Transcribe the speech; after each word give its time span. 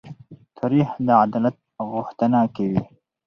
تاریخ 0.57 0.87
د 1.05 1.07
عدالت 1.23 1.55
غوښتنه 1.91 2.39
کوي. 2.55 2.81